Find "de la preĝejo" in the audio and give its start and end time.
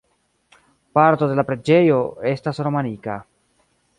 1.33-2.01